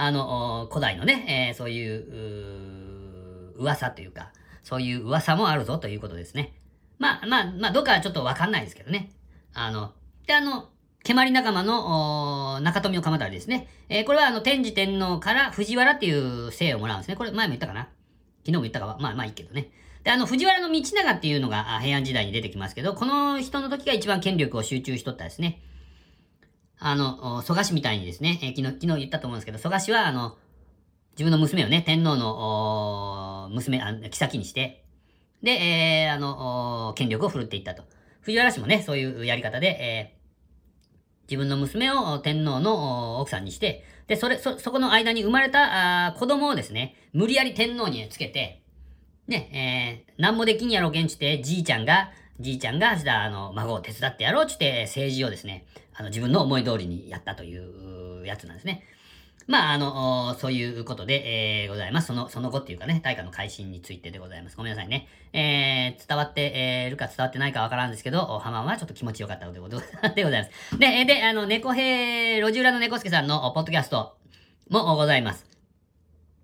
[0.00, 4.30] あの、古代のね、えーそういう、う噂というか、
[4.62, 6.54] そういう噂もあるぞということですね。
[6.98, 9.10] まあまあ、まあ、どうかはちょっとわかんないですけどね。
[9.54, 9.92] あの、
[10.28, 10.68] で、あの、
[11.02, 13.66] 蹴鞠仲間の、中富を鎌足ですね。
[13.88, 17.16] えーこれはあの、天智天皇から藤原っていう姓をもらうんですね。
[17.16, 17.88] これ前も言ったかな？
[18.46, 19.70] 昨日も言ったかは、まあまあいいけどね。
[20.04, 25.60] で、あの、藤原道長っていうのが平安時代に出てきますけど、この人の時が一番権力を集中しとったですね。
[26.78, 30.36] あの、蘇我氏みたいにですね、えー昨日、昨日言ったと思うんですけど、蘇我氏は、あの、
[31.12, 34.84] 自分の娘をね、天皇の、娘、あ妃にして、
[35.42, 37.82] で、えー、あの、権力を振るっていったと。
[38.20, 40.18] 藤原氏もね、そういうやり方で、えー
[41.28, 48.62] 自分の娘を天皇の奥さんにして、で、それ、そ、そこの間に生まれたあ子供をですね、無理やり天皇につけて、
[49.26, 52.10] ね、えー、なんもできんやろけんちて、じいちゃんが、
[52.40, 55.66] じいちゃんが、じゃあ、の、孫を手伝ってやろうちって、政治をですね、
[55.98, 58.84] あの、自分の思い通りにやったというやつなんですね。
[59.48, 62.06] まあ、あの、そういうことで、えー、ございます。
[62.06, 64.56] その、その後っていうかね、大化の改新についてでございます。
[64.56, 65.08] ごめんなさいね。
[65.32, 70.78] えー、伝わって、えー、るか伝わってないかわからんですけど、おハマはちょっと気持ちよかったのでございます。
[70.78, 74.18] で、で、あの、猫兵、路地裏の猫助さんのポッドキャスト
[74.68, 75.57] もございます。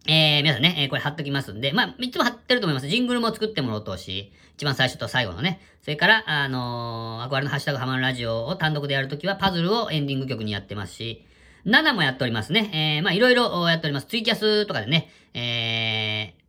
[0.07, 2.89] えー、皆さんね、えーこれ貼っときますんで、まあ、いつも貼ってると思います。
[2.89, 5.61] ジングルも作ってもらおうとし、一番最初と最後のね。
[5.83, 11.25] それから、あのー、アクアルのハッシュタグハマンラジオを単独でやるときは、パズルをエンディング曲にやってますし、
[11.65, 12.71] 7もやっておりますね。
[12.99, 14.07] えー、まあ、いろいろやっております。
[14.07, 16.43] ツイキャスとかでね、えー、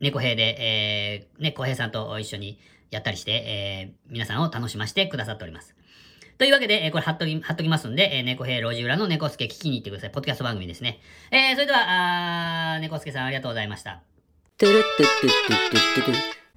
[0.00, 2.58] 猫兵で、えー、ね、小平さんと一緒に
[2.90, 5.76] やったりして、えー、皆さんを楽しませてくださっております。
[6.38, 10.10] というわけで、えーこれ貼っとき、貼っときますんで、えー、猫兵路地裏の猫助聞きに行ってください。
[10.10, 11.00] ポッドキャスト番組ですね。
[11.32, 14.02] えー、それでは、あ猫助さんありがとうございました。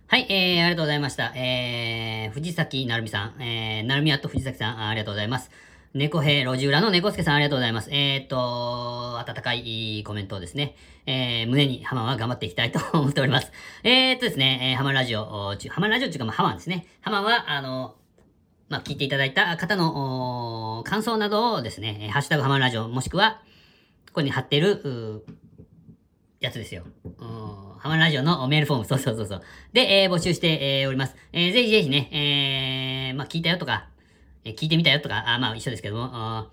[0.08, 1.34] はい、えー、ありがとうございました。
[1.36, 5.50] えー、藤崎なるみさん、えー、なるみやっと藤崎さん、ありがとうございます。
[5.96, 7.90] 猫兵路地裏の猫助さん、ありがとうございます。
[7.92, 10.76] えーっと、温かいコメントをですね、
[11.08, 13.52] えー、胸にハマは頑張っていきたいと思っております。
[13.84, 15.26] えーっとですね、えー、ハマラジオ、
[15.70, 16.86] ハマラジオっていうか、まあ、ハマンですね。
[17.02, 17.96] ハマは、あの、
[18.72, 23.42] まあ、聞いていただいた方の、感想などをですね、ハッシュタグハマンラジオ、もしくは、
[24.08, 25.26] ここに貼ってる、
[26.40, 26.84] やつですよ。
[27.04, 27.14] うん
[27.80, 29.42] ハマンラジオのメールフォーム、 そうそうそうそう。
[29.74, 31.18] で、えー募集して、えーおります。
[31.34, 33.90] えーぜひぜひね、えーまあ、聞いたよとか、
[34.46, 36.50] えー聞いてみたよとか、あまあ、一緒ですけども、あ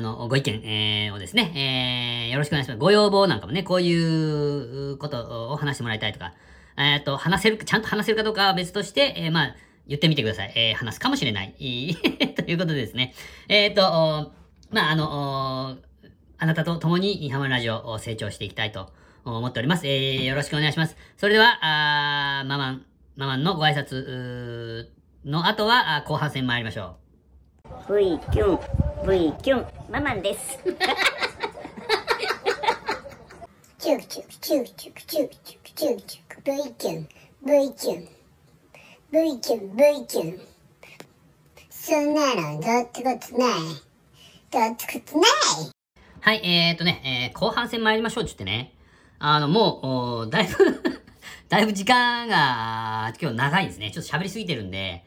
[0.00, 2.78] の、ご意見、えーをですね、えーよろしくお願いします。
[2.78, 6.34] ご要望なんかもね、こういうことを話してもらいたいとか、
[6.76, 9.56] えっと、話せる、ちゃんと話せるかどうかは別として、えーまあ、
[9.88, 10.52] 言ってみてください。
[10.54, 11.54] えー、話すかもしれない。
[12.36, 13.14] ということでですね。
[13.48, 14.32] えっ、ー、と、
[14.70, 15.78] まあ、あの、
[16.38, 18.92] あなたと共にハマラジオを成長していきたいと
[19.24, 19.86] 思っております。
[19.86, 20.96] えー、よろしくお願いします。
[21.16, 22.84] それでは、あママン、
[23.16, 24.88] ハマンのご挨拶
[25.24, 26.96] の後は後半戦参りましょ
[27.88, 27.94] う。
[27.96, 28.58] V キュン、
[29.06, 30.58] V キュン、ハマンです。
[33.78, 35.28] チューチューチューチューチュー
[35.74, 37.08] チューチュー V キュン、
[37.44, 38.17] V キュン。
[39.10, 40.40] V キュン V キュン
[41.70, 43.50] そんなのどってことない。
[44.50, 45.30] どってことない。
[46.20, 48.74] はい、えーとね、えー後半戦参りましょうって言ってね。
[49.18, 49.86] あの、もう、
[50.24, 50.82] おだいぶ
[51.48, 53.90] だいぶ時間が、今日長いですね。
[53.90, 55.06] ちょっと喋りすぎてるんで、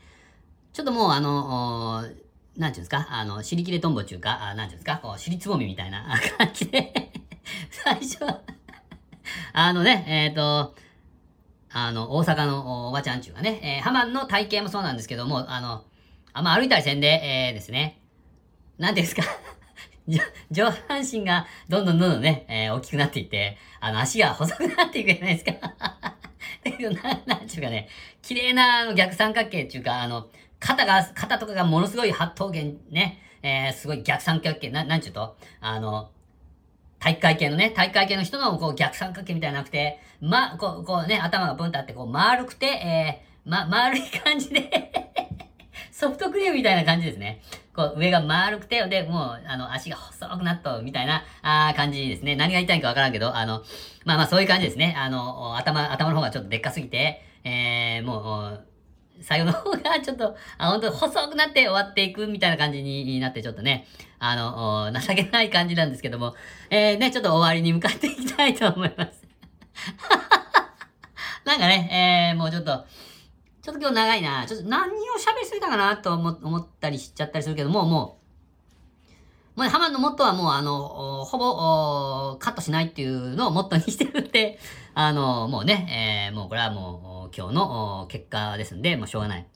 [0.73, 2.17] ちょっともう、あの、おなんてい
[2.65, 7.11] うんですか、あの、尻切れトンボっていうか、あなんていうんですか、こう、尻つぼみみたいな感じで。
[7.69, 8.17] 最初
[9.53, 10.73] あのね、えっ、と、
[11.73, 15.83] あの、大阪のおばちゃんちゅうかね、えーハマンの体型もそうなんですけども、あの、
[16.33, 18.01] あんま歩いたりせんで、えーですね、
[18.77, 19.23] なんですか、
[20.51, 25.51] 上半身がどんどんどんどんね、えー大きくなっていって、あの、足が細くなっていくじゃないですか。
[26.63, 27.87] だけど、な、なんちゅうかね、
[28.21, 30.27] 綺麗なあの逆三角形っていうか、あの、
[30.59, 36.11] 肩が、肩とかがものすごい八頭弦ね、えーすごい逆三角形、な、なんちゅうと、あの、
[37.01, 44.91] 体育会系のね、体育会系の人のこう逆三角形みたいなくて、ま、こう、こうね、頭がブンとあって、こう丸くて、えー、ま、丸い感じで
[45.91, 47.41] ソフトクリームみたいな感じですね。
[47.75, 52.35] こう、上が丸くて、で、もう、あの、足が細くなっと、みたいな、あー感じですね。
[52.35, 53.63] 何が言いたいかわからんけど、あの、
[54.05, 54.93] まあまあ、そういう感じですね。
[54.95, 58.65] あの、頭、頭の方がちょっとでっかすぎて、えー、もう、
[59.21, 63.87] 最後の方がちょっと、あ、本当細くなって終わっていくみたいな感じになって、ちょっとね、
[64.23, 66.35] あの、情けない感じなんですけども、
[66.69, 69.23] えー、ね、ちょっと終わりに向かっていきたいと思います。
[71.43, 72.85] なんかね、えー、もうちょっと、
[73.63, 74.45] ちょっと今日長いな。
[74.45, 78.19] ちょっと何を喋りすぎたかなと思ったりしちゃったりするけども、も
[79.55, 84.59] う、もうね、ハマンのモットーはもうあの、ほぼカットしないっていうのをモットーにしてるって、
[84.93, 89.47] あの、もうね、えー、もうこれはもう今日の結果ですんで、もうしょうがない。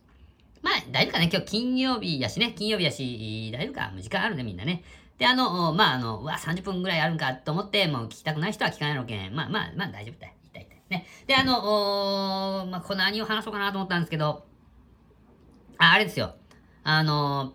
[0.65, 1.29] まあ、大丈夫かね。
[1.31, 2.55] 今日金曜日やしね。
[2.57, 3.91] 金曜日やし、大丈夫か。
[3.91, 4.83] もう時間あるね、みんなね。
[5.19, 9.35] で、あの、まあ、あの、うわ、30分ぐらいあるんかと思って、もう聞きたくない人は聞かないのけん。
[9.35, 10.33] まあまあ、まあ大丈夫だよ。
[10.43, 10.77] 痛い痛い。
[10.89, 11.05] ね。
[11.27, 14.43] で、あの、おまあ、これ何を話そうかなと思ったんですけど、
[15.77, 16.33] あ、あれですよ。
[16.83, 17.53] あの、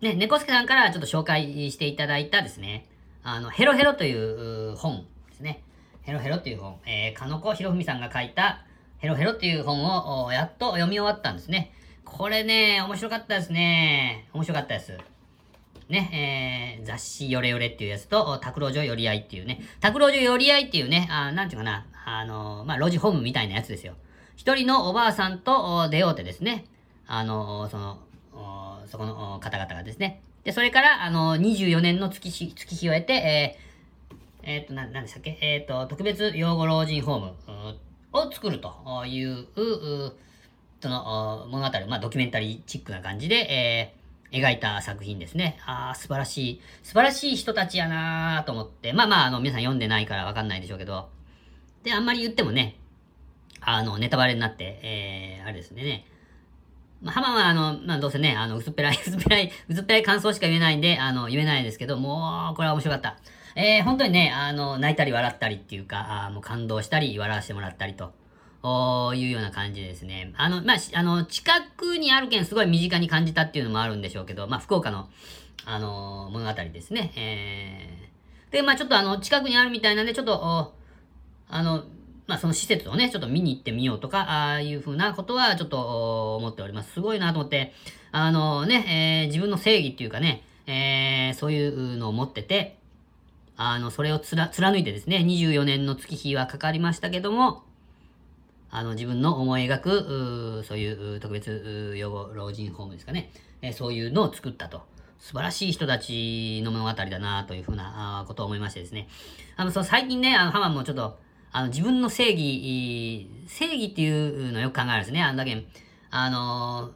[0.00, 2.88] ね、猫助さんからちょっと紹介していただいたですね、
[3.22, 5.62] あの、ヘロヘロという本ですね。
[6.02, 6.80] ヘロヘロっていう本。
[6.84, 8.64] えー、かのこひろふみさんが書いた、
[9.02, 11.72] ヘロヘロっていう本をやっと読み終わったんですね。
[12.04, 14.28] これね、面白かったですね。
[14.32, 14.96] 面白かったです。
[15.88, 23.94] ね、えー、雑誌ヨレヨレっていうやつと、拓郎女寄り合いっていうね、拓郎女寄り合いっていうね、あなんていうかな、あのーまあ、路地ホームみたいなやつですよ。
[24.36, 26.66] 一人のおばあさんと出会うてですね、
[27.08, 27.98] あのーその、
[28.86, 30.22] そこの方々がですね。
[30.44, 35.38] で、それから、あのー、24年の月日、月日を経て、えー、えーっと、な、んでしたっけ？
[35.40, 37.34] えーっと、特別養護老人ホーム
[38.12, 38.72] を作ると。
[39.06, 39.46] いう、
[40.80, 45.58] その物語、まあ、ドキュメンタリーチックな感じで、えー描いた作品ですね。
[45.66, 51.10] ああ、素晴らしい、素晴らしい人たちやなーと思って、まあまあ、あの、皆さん読んでないからわかんないでしょうけど、
[51.82, 52.78] で、あんまり言ってもね、
[53.60, 56.06] あの、ネタバレになって、えー、あれですね、
[57.02, 63.18] まあ、ハマはあの、まあ、どうせね、あの、薄っぺらい、薄っぺらい、薄っぺらい感想しか言えないんで、あの、言えないですけど、もう、これは面白かった。
[63.54, 68.12] えー、本当にね、あの、泣いたり笑ったりっていうか、あもう感動したり、笑わせてもらったりと、
[68.62, 70.32] おいうような感じですね。
[70.36, 75.08] あの、まあ、あの、近くにあるけん、すごい身近に感じたっていうのもあるんでしょうけど、まあ、福岡の、
[75.64, 77.12] あの物語ですね。
[77.16, 80.74] えー、で、まあ、ちょっとあの、近くにあるみたいなんで、ちょっと、
[81.48, 81.84] あの、
[82.26, 86.92] まあ、その施設をね、ちょっと見に行ってみようとか、ああいうふうなことはちょっと思っております。
[86.92, 87.72] すごいなと思って、
[88.12, 92.78] あのね、えー自分の正義っていうかね、えーそういうのを持ってて、
[93.70, 97.62] あの、それをつら貫いてですね、24年の月日はかかりましたけども、
[98.70, 104.82] あの、自分の思い描く、そういう特別養護老人ホームですかね、えーそういうのを作ったと。
[105.20, 109.06] 素晴らしい人たちの物語だなというふうなことを思いましてですね。
[109.54, 111.16] あの、その最近ね、あの、ハマンもちょっと、
[111.52, 115.22] あの、自分の正義、正義っていうのをよく考えるんですね。
[115.22, 115.64] あんだけ、
[116.10, 116.92] あのー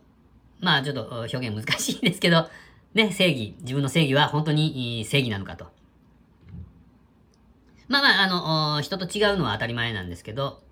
[0.59, 2.49] まあちょっと表現難しいんですけど、
[2.95, 5.76] ね、正義、自分の正義は本当に正義なのかと。
[7.89, 10.63] まあまあ、あの、人と違うのは当たり前なんですけど、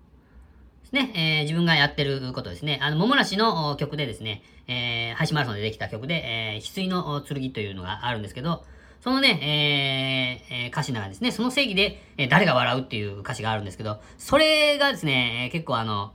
[0.91, 2.79] ね、えー自分がやってることですね。
[2.81, 8.63] あの、桃梨の曲でですね、えー、ハイシマラソンでできた曲で、えー、翡翠の剣というのがあるんですけど、
[9.01, 16.11] そのね、えーえー歌詞の中ですね、その正義で、えー誰が笑うっていう歌詞があるんですけど、それがですね、結構あの、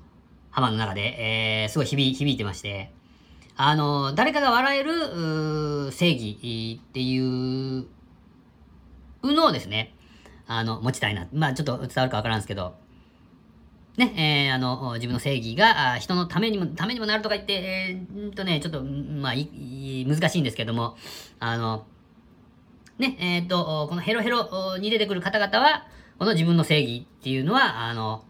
[0.50, 2.92] ハマの中で、えーすごい響い響いてまして、
[3.56, 7.86] あの、誰かが笑える正義っていう
[9.22, 9.94] のをですね、
[10.52, 11.28] あの、持ちたいな。
[11.32, 12.74] まあちょっと伝わるかわからんですけど、
[13.96, 19.42] ね、えーあの、自分の正義があ人のためにも、ためにもなるとか言って、えーとね、ちょっと、まあい
[20.02, 20.96] い難しいんですけども、
[21.38, 21.86] あの、
[22.98, 25.86] ね、えっ、と、このヘロヘロに出てくる方々は、
[26.18, 28.24] この自分の正義っていうのは、あの、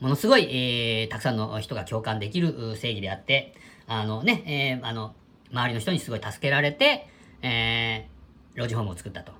[0.00, 3.54] ものすごい、えー、たくさんの人が共感できる正義であって、
[3.86, 5.14] あのね、えーあの、
[5.50, 7.08] 周りの人にすごい助けられて、
[7.40, 9.37] えー、老人ホームを作ったと。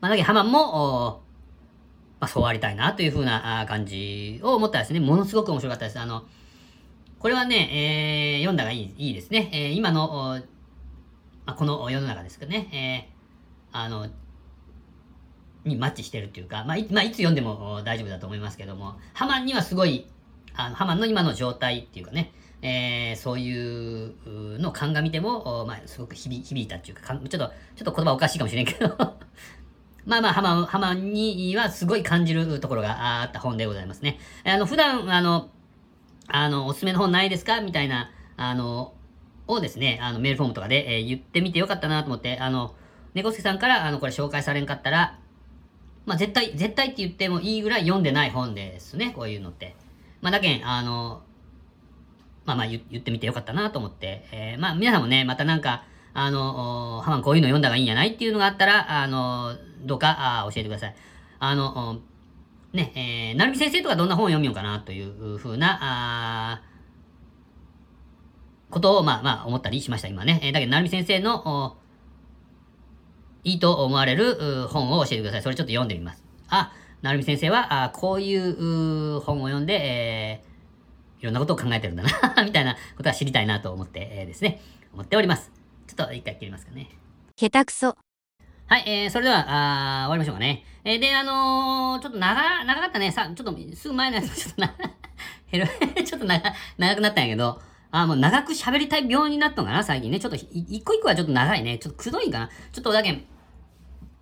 [0.00, 1.22] まあ、だけハマンも、
[2.20, 5.98] まあ、そうありたいなというふうな感じを思ったですね、ものすごく面白かったです。
[5.98, 6.24] あの、
[7.18, 9.50] これはね、えー読んだがいいいいですね。
[9.52, 10.40] えー今の、
[11.44, 14.08] まあ、この世の中ですけどね、えーあの、
[15.64, 20.06] にマッチしてるっていうか、まあ、いまあ、いつ読んでも大丈夫だと思いますけども、ハマンにはすごい、
[20.54, 22.32] あのハマンの今の状態っていうかね、
[22.62, 24.14] えーそういう
[24.58, 27.50] のを鑑みても、まあ、すごく響響いたっていうか、ちょっと、ちょっ
[27.84, 28.96] と言葉おかしいかもしれんけど、
[30.06, 30.40] まあまあ、ハ
[30.78, 34.18] マン、にはすごい感じるところがあった本でございますね。
[34.44, 35.50] あの、普段、あの、
[36.28, 37.60] あの、おすすめの本ないですか？
[37.60, 38.94] みたいな、あの、
[39.48, 42.74] をですね、あの、メールフォームとかで、えー言ってみてよかったなと思って、あの、
[43.14, 45.18] 猫助さんから、あの、これ紹介されんかったら、
[46.04, 49.74] まあ、絶対、絶対って言ってもいいぐらい読んでない本ですね、こういうのって。
[50.20, 51.22] まあ、だけん、あの、
[52.44, 55.82] まあまあ言ってみてよかったなと思って、えーまあ皆さんもね、またなんか、
[56.14, 59.56] あの、ハマンこういうの読んだ方がいいんやないっていうのがあったら、あの、
[59.86, 60.42] どうか？
[60.44, 60.94] あ教えてください。
[61.38, 62.00] あの、
[62.72, 66.62] ね、えー、なるみ先生とかどんな本を読みようかなというふうな、あ
[68.70, 70.40] ことを、まあまあ思ったりしました、今ね。
[70.42, 71.76] えーだけど、なるみ先生の、
[73.44, 75.42] いいと思われるう本を教えてください。
[75.42, 76.22] それちょっと読んでみます。
[76.48, 76.72] あ、
[77.02, 80.56] なるみ先生は、あこういうう本を読んで、えー
[81.18, 84.60] いろんなことを考えてるんだな、 みたいなことは知りたいなと思って、えーですね、
[84.92, 85.50] 思っております。
[85.86, 86.90] ちょっと一回切りますかね。
[87.36, 87.96] 下手くそ。
[88.68, 90.64] はい、えー、それでは、あー終わりましょうかね。
[90.82, 93.12] えー、で、あのー、ちょっと長、長かったね。
[93.12, 94.74] さ、ちょっと、すぐ前のやつ、 ちょっとな、
[95.52, 95.68] 減る、
[96.02, 100.18] ちょっと長、長くなったんやけど、あーもう長く喋りたい病になったのかな、最近ね。
[100.18, 101.78] ちょっと、一個一個はちょっと長いね。
[101.78, 102.50] ちょっとくどいんかな。
[102.72, 103.24] ちょっとだけ、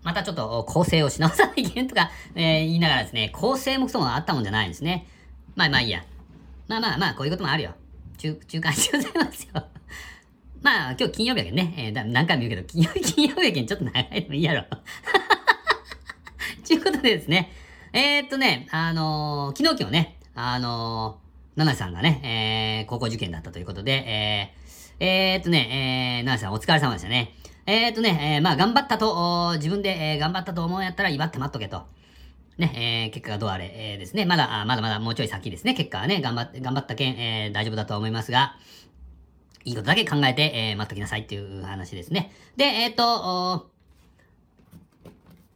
[0.02, 5.07] またちょっと構成をし直さないといけんとか、えー言いながらですね、構成もクソもあったもんじゃないんですね。
[5.57, 6.04] まあまあいいや。
[6.68, 7.74] まあまあまあ、こういうこともあるよ。
[8.18, 9.64] 中、中間でございますよ。
[10.64, 11.74] まあ、今日金曜日やけんね。
[11.77, 14.64] えー何回も言うけど、 金曜日、金曜日やけんちょっと長いでもいいやろ。
[16.66, 17.53] ということでですね。
[17.92, 27.35] えー、っとね、あのー昨日今日ね、あのー、ナナさんがね、えー、高校受験だったということで、えー、えー、っとね、えー、ナナさんお疲れ様でしたね。
[27.66, 31.83] えー、っとね、えー、まあ頑張ったと、自分で、えー頑張ったと思うんやったら威張って待っとけと。
[32.57, 34.24] ね、えー、結果がどうあれ、えーですね。
[34.24, 35.74] まだ、あまだまだもうちょい先ですね。
[35.74, 38.57] 結果はね、頑張って、頑張ったけん、えー大丈夫だと思いますが、
[39.64, 42.33] いいことだけ考えて、えー待っときなさいっていう話ですね。
[42.57, 43.66] で、えーっと、お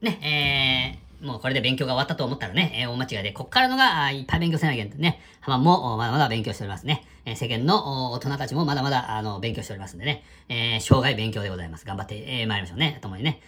[0.04, 5.20] ね、えー、もうこれで勉強が終わったと思ったらね、えー大間違いで、こっからのがいっぱい勉強せなきゃね。
[5.40, 7.04] ハマンもおまだまだ勉強しておりますね。
[7.24, 10.24] えー世間のお大人たちもまだまだあの勉強しておりますんでね。
[10.48, 11.84] えー生涯勉強でございます。
[11.84, 12.98] 頑張って、えー参りましょうね。
[13.02, 13.40] ともにね。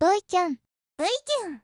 [0.00, 0.58] V キュン V
[0.98, 1.62] キュン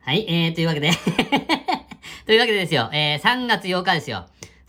[0.00, 0.92] はい、えー、というわけで、
[2.26, 4.26] というわけでですよ、えー、3月8日ですよ。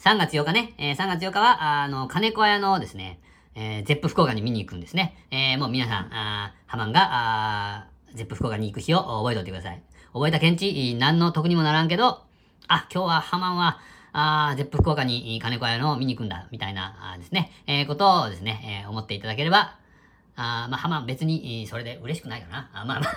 [0.07, 3.19] 3月8日ね、えー、3月8日は、あの、カネコアヤノですね、
[3.55, 5.17] えー、 Zepp 福岡に見に行くんですね。
[5.31, 9.83] えー、もう皆さん、あハマンが、あ Zepp 福岡に行く日を覚えておいてください。
[10.13, 12.21] 覚えたけんち、何の得にもならんけど、
[12.69, 13.81] あ、今日はハマンは、
[14.13, 19.75] あ Zepp 福岡にカネコアヤノ見に行くんだ、みたいな、あですね、えー、ことをですね、えー、思っていただければ、
[20.37, 22.69] あまあ、ハマン別に、それで嬉しくないかな。
[22.73, 23.13] あまあまあ。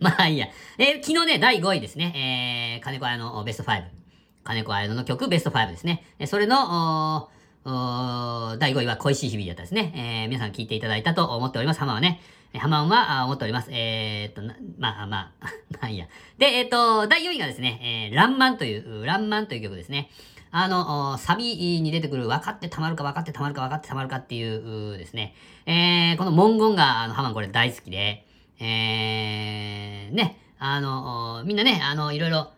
[0.00, 0.46] まあ いいや。
[0.78, 2.78] えー昨日ね、第5位ですね。
[2.78, 3.99] えー、金子彩のベスト5。
[4.44, 6.04] 金子彩の曲ベスト5ですね。
[6.26, 7.28] それの、
[7.64, 9.92] 第5位は恋しい日々だったですね。
[9.94, 11.80] えー皆さん聞いていただいたと思っております。
[11.80, 12.20] ハマンはね。
[12.52, 13.68] えーハマンは思っております。
[13.70, 14.42] えーっと、
[14.78, 16.06] まあまあ、まあいい や。
[16.38, 20.10] で、えーっと、第4位がですね、えー、ランマンという、ランマンという曲ですね。
[20.52, 25.34] あの、サビに出てくる分かってたまるか分かってたまるか分かってたまるかっていうですね。
[25.66, 28.26] えー、この文言が、あの、ハマンこれ大好きで、
[28.58, 32.50] えー、ね、あの、みんなね、あの、いろいろ、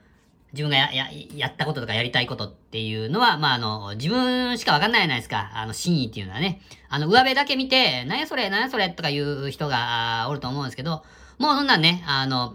[0.52, 5.50] 自分がや、や、やったこととかやりたいことっていうのは、まあ、あの、自分しかわかんないじゃないですか。
[5.54, 6.60] あの、真意っていうのはね。
[6.88, 11.04] あの、上辺だけ見て、なんやそれ、なんやそれとかいう人がおると思うんですけど、
[11.38, 12.54] もうそんなんね、あの、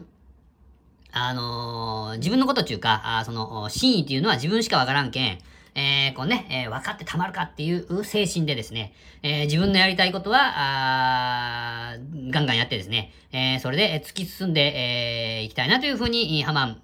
[1.12, 5.40] あのー自分のことっていうか、あその、真意っていうのは自分しかわからんけん、
[5.76, 11.98] えー、こうね、えー分かってたまるかっていう精神でですね、えー自分のやりたいことは、あ
[12.32, 16.82] ガンガンやってですね、えそれで突き進んで、えーいきたいなというふうに、ハマン、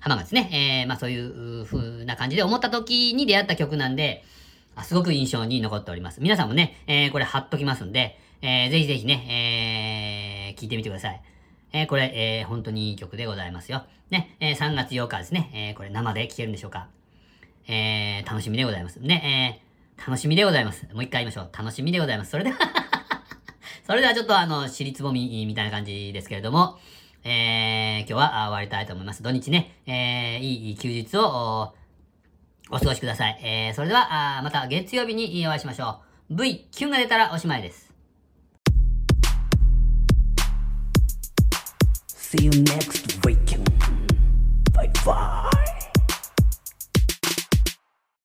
[0.00, 1.18] ハマがですね、えーまあそうい
[1.60, 4.24] う風な感じで思った時に出会った曲なんで、
[4.74, 6.20] あすごく印象に残っております。
[6.20, 9.26] 皆さんもね、えーこれ貼っときますんで、えーぜひぜひね、
[10.54, 11.20] えー聞いてみてください。
[11.72, 13.84] えーこれ、えー本当にいい曲でございますよ。
[14.10, 16.88] ね、えー3月8日ですね、えーこれ生で聴けるんでしょうか。
[17.68, 18.96] えー楽しみでございます。
[18.96, 19.70] ね、えー
[20.06, 20.86] 楽しみでございます。
[20.94, 21.50] もう一回言いましょう。
[21.54, 22.30] 楽しみでございます。
[22.30, 22.56] それでは
[23.86, 26.78] それではちょっとあの、尻つぼみみたいな感じですけれども、
[27.24, 29.22] えー、今日は終わりたいと思います。
[29.22, 31.74] 土日ね、えー、いい休日を
[32.70, 33.40] お過ごしください。
[33.42, 36.00] えー、それでは、あまた月曜日にお会いしましょ
[36.30, 36.36] う。
[36.36, 37.92] V、キュンが出たらおしまいです。
[42.16, 43.66] See you next weekend.
[44.72, 45.59] Bye bye.